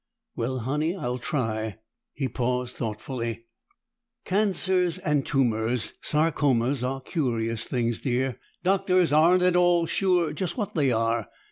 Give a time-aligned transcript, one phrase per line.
[0.35, 1.77] "Well, Honey I'll try."
[2.13, 3.45] He paused thoughtfully.
[4.25, 8.39] "Cancers and tumors sarcomas are curious things, Dear.
[8.63, 11.27] Doctors aren't at all sure just what they are.